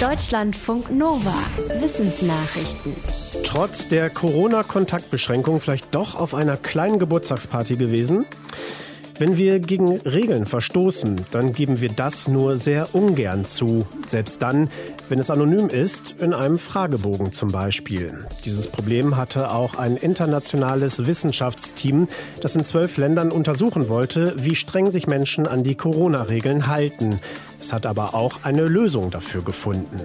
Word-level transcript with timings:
Deutschlandfunk 0.00 0.90
Nova. 0.90 1.32
Wissensnachrichten. 1.80 2.94
Trotz 3.44 3.88
der 3.88 4.10
Corona-Kontaktbeschränkung 4.10 5.62
vielleicht 5.62 5.94
doch 5.94 6.16
auf 6.16 6.34
einer 6.34 6.58
kleinen 6.58 6.98
Geburtstagsparty 6.98 7.76
gewesen? 7.76 8.26
Wenn 9.18 9.38
wir 9.38 9.58
gegen 9.60 9.96
Regeln 10.00 10.44
verstoßen, 10.44 11.16
dann 11.30 11.52
geben 11.52 11.80
wir 11.80 11.88
das 11.88 12.28
nur 12.28 12.58
sehr 12.58 12.94
ungern 12.94 13.46
zu. 13.46 13.86
Selbst 14.06 14.42
dann, 14.42 14.68
wenn 15.08 15.18
es 15.18 15.30
anonym 15.30 15.68
ist, 15.68 16.20
in 16.20 16.34
einem 16.34 16.58
Fragebogen 16.58 17.32
zum 17.32 17.50
Beispiel. 17.50 18.18
Dieses 18.44 18.66
Problem 18.66 19.16
hatte 19.16 19.50
auch 19.50 19.76
ein 19.76 19.96
internationales 19.96 21.06
Wissenschaftsteam, 21.06 22.08
das 22.42 22.56
in 22.56 22.66
zwölf 22.66 22.98
Ländern 22.98 23.32
untersuchen 23.32 23.88
wollte, 23.88 24.34
wie 24.36 24.54
streng 24.54 24.90
sich 24.90 25.06
Menschen 25.06 25.46
an 25.46 25.64
die 25.64 25.76
Corona-Regeln 25.76 26.66
halten. 26.66 27.20
Es 27.60 27.72
hat 27.72 27.86
aber 27.86 28.14
auch 28.14 28.44
eine 28.44 28.64
Lösung 28.64 29.10
dafür 29.10 29.42
gefunden. 29.42 29.96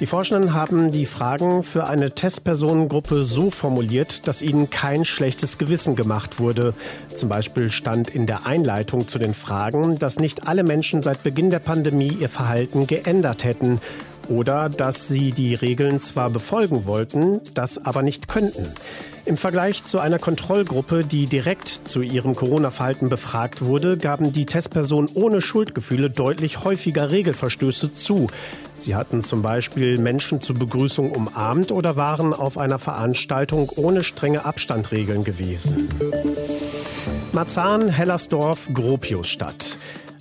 Die 0.00 0.06
Forschenden 0.06 0.52
haben 0.52 0.92
die 0.92 1.06
Fragen 1.06 1.62
für 1.62 1.86
eine 1.86 2.12
Testpersonengruppe 2.12 3.24
so 3.24 3.50
formuliert, 3.50 4.26
dass 4.26 4.42
ihnen 4.42 4.70
kein 4.70 5.04
schlechtes 5.04 5.58
Gewissen 5.58 5.96
gemacht 5.96 6.40
wurde. 6.40 6.74
Zum 7.14 7.28
Beispiel 7.28 7.70
stand 7.70 8.10
in 8.10 8.26
der 8.26 8.46
Einleitung 8.46 9.08
zu 9.08 9.18
den 9.18 9.34
Fragen, 9.34 9.98
dass 9.98 10.18
nicht 10.18 10.46
alle 10.46 10.62
Menschen 10.62 11.02
seit 11.02 11.22
Beginn 11.22 11.50
der 11.50 11.60
Pandemie 11.60 12.16
ihr 12.20 12.28
Verhalten 12.28 12.86
geändert 12.86 13.44
hätten 13.44 13.80
oder 14.28 14.68
dass 14.68 15.08
sie 15.08 15.32
die 15.32 15.54
Regeln 15.54 16.00
zwar 16.00 16.30
befolgen 16.30 16.86
wollten, 16.86 17.40
das 17.54 17.84
aber 17.84 18.02
nicht 18.02 18.28
könnten. 18.28 18.72
Im 19.24 19.36
Vergleich 19.36 19.82
zu 19.82 19.98
einer 19.98 20.20
Kontrollgruppe, 20.20 21.04
die 21.04 21.26
direkt 21.26 21.88
zu 21.88 22.00
ihrem 22.00 22.36
Corona-Verhalten 22.36 23.08
befragt 23.08 23.64
wurde, 23.64 23.96
gaben 23.96 24.32
die 24.32 24.46
Testpersonen 24.46 25.10
ohne 25.14 25.40
Schuldgefühle 25.40 26.10
deutlich 26.10 26.62
häufiger 26.62 27.10
Regelverstöße 27.10 27.92
zu. 27.92 28.28
Sie 28.78 28.94
hatten 28.94 29.24
zum 29.24 29.42
Beispiel 29.42 29.98
Menschen 29.98 30.40
zur 30.40 30.56
Begrüßung 30.56 31.10
umarmt 31.10 31.72
oder 31.72 31.96
waren 31.96 32.34
auf 32.34 32.56
einer 32.56 32.78
Veranstaltung 32.78 33.70
ohne 33.74 34.04
strenge 34.04 34.44
Abstandregeln 34.44 35.24
gewesen. 35.24 35.88
Marzahn, 37.32 37.88
Hellersdorf, 37.88 38.68
Gropiusstadt. 38.72 39.78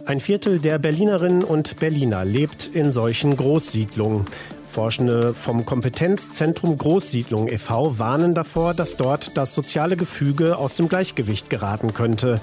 Ein 0.07 0.19
Viertel 0.19 0.59
der 0.59 0.77
Berlinerinnen 0.77 1.43
und 1.43 1.79
Berliner 1.79 2.23
lebt 2.25 2.67
in 2.67 2.91
solchen 2.91 3.35
Großsiedlungen. 3.35 4.25
Forschende 4.71 5.33
vom 5.33 5.65
Kompetenzzentrum 5.65 6.77
Großsiedlung 6.77 7.47
e.V. 7.47 7.97
warnen 7.97 8.31
davor, 8.31 8.75
dass 8.75 8.97
dort 8.97 9.35
das 9.35 9.55
soziale 9.55 9.97
Gefüge 9.97 10.59
aus 10.59 10.75
dem 10.75 10.89
Gleichgewicht 10.89 11.49
geraten 11.49 11.95
könnte. 11.95 12.35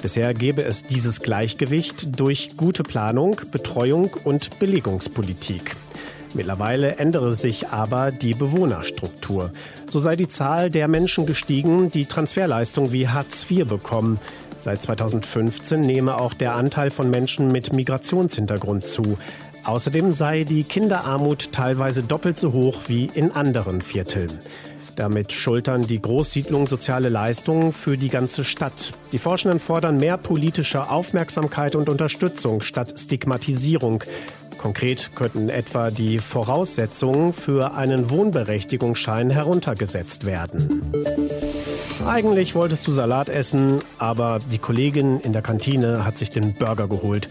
Bisher 0.00 0.32
gäbe 0.32 0.64
es 0.64 0.84
dieses 0.84 1.20
Gleichgewicht 1.20 2.18
durch 2.18 2.56
gute 2.56 2.84
Planung, 2.84 3.38
Betreuung 3.52 4.16
und 4.24 4.58
Belegungspolitik. 4.58 5.76
Mittlerweile 6.34 6.96
ändere 6.96 7.34
sich 7.34 7.68
aber 7.68 8.12
die 8.12 8.34
Bewohnerstruktur. 8.34 9.52
So 9.90 10.00
sei 10.00 10.16
die 10.16 10.28
Zahl 10.28 10.70
der 10.70 10.88
Menschen 10.88 11.26
gestiegen, 11.26 11.90
die 11.90 12.06
Transferleistung 12.06 12.92
wie 12.92 13.08
Hartz 13.08 13.44
IV 13.50 13.66
bekommen. 13.66 14.18
Seit 14.60 14.82
2015 14.82 15.80
nehme 15.80 16.20
auch 16.20 16.34
der 16.34 16.54
Anteil 16.54 16.90
von 16.90 17.10
Menschen 17.10 17.48
mit 17.48 17.72
Migrationshintergrund 17.72 18.84
zu. 18.84 19.18
Außerdem 19.64 20.12
sei 20.12 20.44
die 20.44 20.64
Kinderarmut 20.64 21.52
teilweise 21.52 22.02
doppelt 22.02 22.38
so 22.38 22.52
hoch 22.52 22.82
wie 22.88 23.06
in 23.06 23.32
anderen 23.32 23.80
Vierteln. 23.80 24.30
Damit 24.96 25.32
schultern 25.32 25.82
die 25.82 26.02
Großsiedlungen 26.02 26.66
soziale 26.66 27.08
Leistungen 27.08 27.72
für 27.72 27.96
die 27.96 28.08
ganze 28.08 28.44
Stadt. 28.44 28.92
Die 29.12 29.18
Forschenden 29.18 29.60
fordern 29.60 29.96
mehr 29.96 30.18
politische 30.18 30.90
Aufmerksamkeit 30.90 31.74
und 31.74 31.88
Unterstützung 31.88 32.60
statt 32.60 32.98
Stigmatisierung. 32.98 34.04
Konkret 34.58 35.12
könnten 35.14 35.48
etwa 35.48 35.90
die 35.90 36.18
Voraussetzungen 36.18 37.32
für 37.32 37.76
einen 37.76 38.10
Wohnberechtigungsschein 38.10 39.30
heruntergesetzt 39.30 40.26
werden. 40.26 40.82
Eigentlich 42.06 42.54
wolltest 42.54 42.86
du 42.86 42.92
Salat 42.92 43.28
essen, 43.28 43.78
aber 43.98 44.38
die 44.50 44.58
Kollegin 44.58 45.20
in 45.20 45.32
der 45.32 45.42
Kantine 45.42 46.04
hat 46.04 46.16
sich 46.16 46.30
den 46.30 46.54
Burger 46.54 46.88
geholt. 46.88 47.28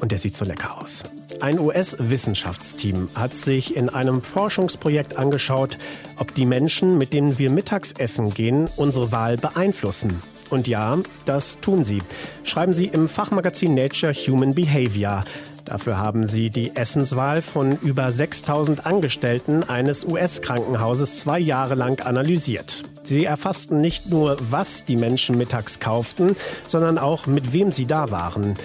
Und 0.00 0.10
der 0.10 0.18
sieht 0.18 0.36
so 0.36 0.44
lecker 0.44 0.80
aus. 0.80 1.02
Ein 1.40 1.58
US-Wissenschaftsteam 1.58 3.10
hat 3.14 3.34
sich 3.34 3.76
in 3.76 3.90
einem 3.90 4.22
Forschungsprojekt 4.22 5.16
angeschaut, 5.16 5.78
ob 6.16 6.34
die 6.34 6.46
Menschen, 6.46 6.96
mit 6.96 7.12
denen 7.12 7.38
wir 7.38 7.50
mittags 7.50 7.92
essen 7.92 8.30
gehen, 8.30 8.68
unsere 8.76 9.12
Wahl 9.12 9.36
beeinflussen. 9.36 10.20
Und 10.48 10.66
ja, 10.66 10.98
das 11.26 11.60
tun 11.60 11.84
sie. 11.84 12.02
Schreiben 12.42 12.72
sie 12.72 12.86
im 12.86 13.08
Fachmagazin 13.08 13.74
Nature 13.74 14.12
Human 14.12 14.54
Behavior. 14.54 15.24
Dafür 15.64 15.98
haben 15.98 16.26
sie 16.26 16.50
die 16.50 16.74
Essenswahl 16.74 17.42
von 17.42 17.78
über 17.82 18.10
6000 18.10 18.86
Angestellten 18.86 19.62
eines 19.64 20.04
US-Krankenhauses 20.04 21.20
zwei 21.20 21.38
Jahre 21.38 21.74
lang 21.74 22.00
analysiert. 22.04 22.82
Sie 23.02 23.24
erfassten 23.24 23.76
nicht 23.76 24.06
nur, 24.10 24.36
was 24.50 24.84
die 24.84 24.96
Menschen 24.96 25.38
mittags 25.38 25.80
kauften, 25.80 26.36
sondern 26.66 26.98
auch, 26.98 27.26
mit 27.26 27.52
wem 27.52 27.72
sie 27.72 27.86
da 27.86 28.10
waren. 28.10 28.56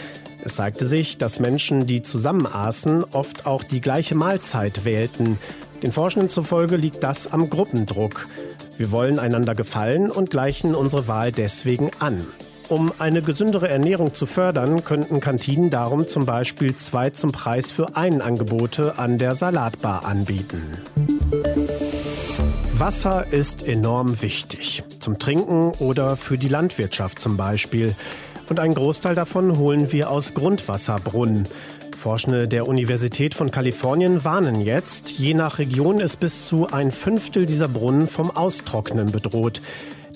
Es 0.44 0.56
zeigte 0.58 0.86
sich, 0.86 1.18
dass 1.18 1.40
Menschen, 1.40 1.88
die 1.88 2.02
zusammen 2.04 2.46
aßen, 2.46 3.04
oft 3.14 3.46
auch 3.48 3.64
die 3.64 3.82
gleiche 3.82 4.14
Mahlzeit 4.14 4.86
wählten. 4.86 5.40
Den 5.82 5.92
Forschenden 5.92 6.30
zufolge 6.30 6.76
liegt 6.76 7.04
das 7.04 7.32
am 7.32 7.50
Gruppendruck. 7.50 8.28
Wir 8.78 8.92
wollen 8.92 9.20
einander 9.20 9.54
gefallen 9.54 10.12
und 10.12 10.30
gleichen 10.30 10.76
unsere 10.76 11.08
Wahl 11.08 11.32
deswegen 11.32 11.92
an. 12.00 12.26
Um 12.68 12.92
eine 12.98 13.22
gesündere 13.22 13.70
Ernährung 13.70 14.16
zu 14.16 14.26
fördern, 14.26 14.84
könnten 14.84 15.20
Kantinen 15.20 15.70
darum 15.70 16.08
zum 16.08 16.26
Beispiel 16.26 16.76
zwei 16.76 17.12
zum 17.12 17.32
Preis 17.32 17.70
für 17.70 17.96
einen 17.96 18.22
Angebote 18.22 18.98
an 18.98 19.20
der 19.20 19.36
Salatbar 19.36 20.06
anbieten. 20.06 20.64
Wasser 22.74 23.32
ist 23.32 23.64
enorm 23.64 24.22
wichtig. 24.22 24.84
Zum 25.00 25.20
Trinken 25.20 25.72
oder 25.80 26.18
für 26.18 26.38
die 26.38 26.48
Landwirtschaft 26.48 27.20
zum 27.20 27.38
Beispiel 27.38 27.96
und 28.50 28.60
einen 28.60 28.74
Großteil 28.74 29.16
davon 29.16 29.58
holen 29.58 29.92
wir 29.92 30.10
aus 30.10 30.34
Grundwasserbrunnen. 30.34 31.48
Forschende 31.98 32.48
der 32.48 32.68
Universität 32.68 33.34
von 33.34 33.50
Kalifornien 33.50 34.24
warnen 34.24 34.60
jetzt, 34.62 35.12
je 35.12 35.34
nach 35.34 35.58
Region 35.58 36.00
ist 36.00 36.20
bis 36.20 36.46
zu 36.48 36.68
ein 36.68 36.92
Fünftel 36.92 37.46
dieser 37.46 37.68
Brunnen 37.68 38.08
vom 38.08 38.30
Austrocknen 38.30 39.12
bedroht. 39.12 39.62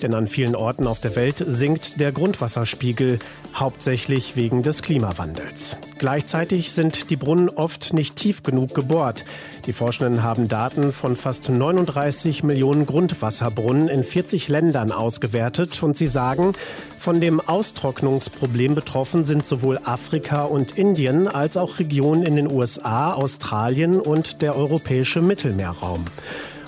Denn 0.02 0.14
an 0.14 0.28
vielen 0.28 0.56
Orten 0.56 0.86
auf 0.86 1.00
der 1.00 1.16
Welt 1.16 1.44
sinkt 1.46 2.00
der 2.00 2.12
Grundwasserspiegel, 2.12 3.18
hauptsächlich 3.54 4.36
wegen 4.36 4.62
des 4.62 4.82
Klimawandels. 4.82 5.78
Gleichzeitig 5.98 6.72
sind 6.72 7.10
die 7.10 7.16
Brunnen 7.16 7.50
oft 7.50 7.92
nicht 7.92 8.16
tief 8.16 8.42
genug 8.42 8.74
gebohrt. 8.74 9.24
Die 9.66 9.72
Forschenden 9.72 10.22
haben 10.22 10.48
Daten 10.48 10.92
von 10.92 11.16
fast 11.16 11.48
39 11.48 12.42
Millionen 12.42 12.86
Grundwasserbrunnen 12.86 13.88
in 13.88 14.04
40 14.04 14.48
Ländern 14.48 14.92
ausgewertet 14.92 15.82
und 15.82 15.96
sie 15.96 16.06
sagen, 16.06 16.54
von 16.98 17.20
dem 17.20 17.40
Austrocknungsproblem 17.40 18.74
betroffen 18.74 19.24
sind 19.24 19.46
sowohl 19.46 19.78
Afrika 19.84 20.44
und 20.44 20.78
Indien 20.78 21.28
als 21.28 21.56
auch 21.56 21.78
Regionen 21.78 22.22
in 22.22 22.36
den 22.36 22.50
USA, 22.50 23.12
Australien 23.12 24.00
und 24.00 24.42
der 24.42 24.56
europäische 24.56 25.20
Mittelmeerraum. 25.20 26.04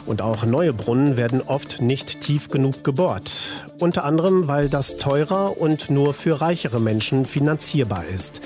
Und 0.07 0.23
auch 0.23 0.45
neue 0.45 0.73
Brunnen 0.73 1.17
werden 1.17 1.43
oft 1.43 1.81
nicht 1.81 2.21
tief 2.21 2.49
genug 2.49 2.85
gebohrt. 2.85 3.33
Unter 3.81 4.05
anderem, 4.05 4.49
weil 4.49 4.69
das 4.69 4.97
teurer 4.97 5.61
und 5.61 5.91
nur 5.91 6.15
für 6.15 6.41
reichere 6.41 6.81
Menschen 6.81 7.25
finanzierbar 7.25 8.05
ist. 8.07 8.41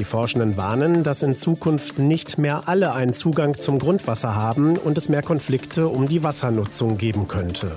Die 0.00 0.04
Forschenden 0.04 0.56
warnen, 0.56 1.02
dass 1.02 1.22
in 1.22 1.36
Zukunft 1.36 1.98
nicht 1.98 2.38
mehr 2.38 2.68
alle 2.68 2.94
einen 2.94 3.12
Zugang 3.12 3.54
zum 3.54 3.78
Grundwasser 3.78 4.34
haben 4.34 4.78
und 4.78 4.96
es 4.96 5.10
mehr 5.10 5.22
Konflikte 5.22 5.88
um 5.88 6.08
die 6.08 6.24
Wassernutzung 6.24 6.96
geben 6.96 7.28
könnte. 7.28 7.70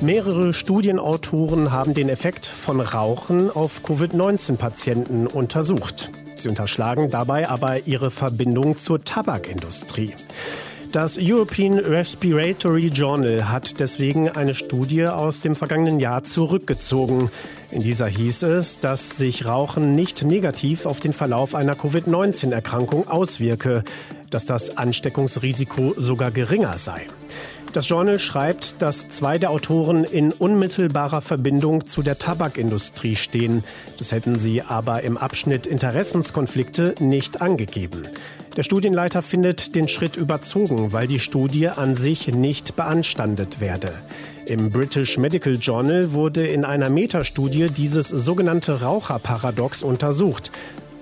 Mehrere 0.00 0.52
Studienautoren 0.54 1.72
haben 1.72 1.92
den 1.92 2.08
Effekt 2.08 2.46
von 2.46 2.80
Rauchen 2.80 3.50
auf 3.50 3.82
Covid-19-Patienten 3.82 5.26
untersucht. 5.26 6.10
Sie 6.36 6.48
unterschlagen 6.48 7.10
dabei 7.10 7.48
aber 7.48 7.86
ihre 7.86 8.12
Verbindung 8.12 8.78
zur 8.78 9.02
Tabakindustrie. 9.02 10.14
Das 10.94 11.18
European 11.20 11.76
Respiratory 11.76 12.86
Journal 12.86 13.48
hat 13.48 13.80
deswegen 13.80 14.28
eine 14.28 14.54
Studie 14.54 15.08
aus 15.08 15.40
dem 15.40 15.56
vergangenen 15.56 15.98
Jahr 15.98 16.22
zurückgezogen. 16.22 17.32
In 17.72 17.82
dieser 17.82 18.06
hieß 18.06 18.44
es, 18.44 18.78
dass 18.78 19.16
sich 19.16 19.44
Rauchen 19.44 19.90
nicht 19.90 20.22
negativ 20.22 20.86
auf 20.86 21.00
den 21.00 21.12
Verlauf 21.12 21.56
einer 21.56 21.74
Covid-19-Erkrankung 21.74 23.08
auswirke, 23.08 23.82
dass 24.30 24.44
das 24.44 24.76
Ansteckungsrisiko 24.76 25.94
sogar 25.96 26.30
geringer 26.30 26.78
sei. 26.78 27.08
Das 27.74 27.88
Journal 27.88 28.20
schreibt, 28.20 28.80
dass 28.80 29.08
zwei 29.08 29.36
der 29.36 29.50
Autoren 29.50 30.04
in 30.04 30.30
unmittelbarer 30.30 31.20
Verbindung 31.20 31.84
zu 31.84 32.04
der 32.04 32.18
Tabakindustrie 32.18 33.16
stehen. 33.16 33.64
Das 33.98 34.12
hätten 34.12 34.38
sie 34.38 34.62
aber 34.62 35.02
im 35.02 35.18
Abschnitt 35.18 35.66
Interessenskonflikte 35.66 36.94
nicht 37.00 37.42
angegeben. 37.42 38.06
Der 38.56 38.62
Studienleiter 38.62 39.22
findet 39.22 39.74
den 39.74 39.88
Schritt 39.88 40.14
überzogen, 40.14 40.92
weil 40.92 41.08
die 41.08 41.18
Studie 41.18 41.66
an 41.66 41.96
sich 41.96 42.28
nicht 42.28 42.76
beanstandet 42.76 43.58
werde. 43.58 43.90
Im 44.46 44.70
British 44.70 45.18
Medical 45.18 45.56
Journal 45.56 46.12
wurde 46.12 46.46
in 46.46 46.64
einer 46.64 46.90
Metastudie 46.90 47.66
dieses 47.76 48.08
sogenannte 48.08 48.82
Raucherparadox 48.82 49.82
untersucht. 49.82 50.52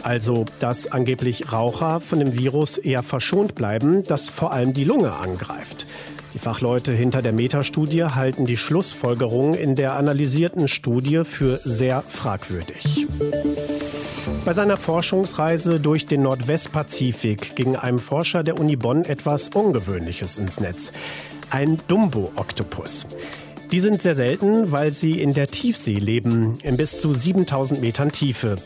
Also, 0.02 0.46
dass 0.58 0.90
angeblich 0.90 1.52
Raucher 1.52 2.00
von 2.00 2.19
dem 2.19 2.36
Virus 2.36 2.78
eher 2.78 3.02
verschont 3.02 3.54
bleiben, 3.54 4.02
das 4.04 4.30
vor 4.30 4.54
allem 4.54 4.72
die 4.72 4.84
Lunge 4.84 5.12
angreift. 5.12 5.86
Die 6.34 6.38
Fachleute 6.38 6.93
hinter 6.93 7.20
der 7.20 7.32
Metastudie 7.32 8.05
halten 8.05 8.46
die 8.46 8.56
Schlussfolgerungen 8.56 9.55
in 9.55 9.75
der 9.75 9.96
analysierten 9.96 10.67
Studie 10.67 11.25
für 11.25 11.61
sehr 11.64 12.02
fragwürdig. 12.02 13.06
Bei 14.44 14.52
seiner 14.55 14.76
Forschungsreise 14.76 15.79
durch 15.79 16.06
den 16.06 16.23
Nordwestpazifik 16.23 17.55
ging 17.55 17.76
einem 17.76 17.99
Forscher 17.99 18.43
der 18.43 18.58
Uni 18.58 18.76
Bonn 18.76 19.05
etwas 19.05 19.49
Ungewöhnliches 19.49 20.38
ins 20.38 20.58
Netz. 20.58 20.93
Ein 21.50 21.79
Dumbo-Oktopus. 21.87 23.06
Die 23.70 23.81
sind 23.81 24.02
sehr 24.02 24.14
selten, 24.14 24.73
weil 24.73 24.90
sie 24.90 25.20
in 25.20 25.34
der 25.34 25.46
Tiefsee 25.46 25.94
leben, 25.94 26.55
in 26.62 26.76
bis 26.76 27.00
zu 27.00 27.14
7000 27.14 27.81
Metern 27.81 28.11
Tiefe. 28.11 28.56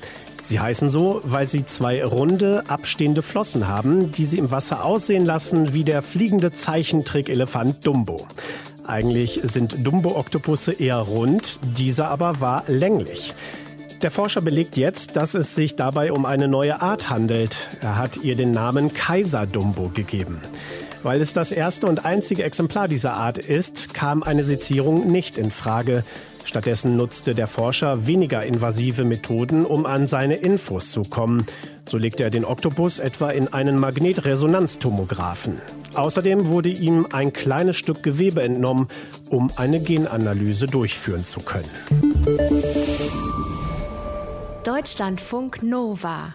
Sie 0.48 0.60
heißen 0.60 0.88
so, 0.88 1.20
weil 1.25 1.44
sie 1.44 1.66
zwei 1.66 2.04
runde, 2.04 2.62
abstehende 2.69 3.22
Flossen 3.22 3.66
haben, 3.66 4.12
die 4.12 4.25
sie 4.25 4.38
im 4.38 4.52
Wasser 4.52 4.84
aussehen 4.84 5.26
lassen 5.26 5.75
wie 5.75 5.82
der 5.82 6.02
fliegende 6.02 6.52
Zeichentrick-Elefant 6.52 7.84
Dumbo. 7.84 8.28
Eigentlich 8.87 9.40
sind 9.43 9.84
Dumbo-Oktopusse 9.84 10.72
eher 10.72 10.98
rund, 10.98 11.58
dieser 11.76 12.10
aber 12.10 12.40
war 12.40 12.62
länglich. 12.69 13.34
Der 14.02 14.12
Forscher 14.12 14.40
belegt 14.40 14.76
jetzt, 14.76 15.16
dass 15.16 15.34
es 15.34 15.56
sich 15.56 15.75
dabei 15.75 16.12
um 16.12 16.25
eine 16.25 16.46
neue 16.46 16.81
Art 16.81 17.10
handelt. 17.10 17.56
Er 17.81 17.96
hat 17.96 18.19
ihr 18.19 18.37
den 18.37 18.52
Namen 18.52 18.94
Kaiserdumbo 18.94 19.88
gegeben. 19.88 20.38
Weil 21.06 21.20
es 21.20 21.32
das 21.32 21.52
erste 21.52 21.86
und 21.86 22.04
einzige 22.04 22.42
Exemplar 22.42 22.88
dieser 22.88 23.14
Art 23.14 23.38
ist, 23.38 23.94
kam 23.94 24.24
eine 24.24 24.42
Sezierung 24.42 25.06
nicht 25.06 25.38
in 25.38 25.52
Frage. 25.52 26.02
Stattdessen 26.44 26.96
nutzte 26.96 27.32
der 27.32 27.46
Forscher 27.46 28.08
weniger 28.08 28.44
invasive 28.44 29.04
Methoden, 29.04 29.64
um 29.64 29.86
an 29.86 30.08
seine 30.08 30.34
Infos 30.34 30.90
zu 30.90 31.02
kommen. 31.02 31.46
So 31.88 31.96
legte 31.96 32.24
er 32.24 32.30
den 32.30 32.44
Oktopus 32.44 32.98
etwa 32.98 33.30
in 33.30 33.52
einen 33.52 33.78
Magnetresonanztomographen. 33.78 35.60
Außerdem 35.94 36.48
wurde 36.48 36.70
ihm 36.70 37.06
ein 37.12 37.32
kleines 37.32 37.76
Stück 37.76 38.02
Gewebe 38.02 38.42
entnommen, 38.42 38.88
um 39.30 39.52
eine 39.54 39.78
Genanalyse 39.78 40.66
durchführen 40.66 41.24
zu 41.24 41.38
können. 41.38 41.70
Deutschlandfunk 44.64 45.62
Nova 45.62 46.34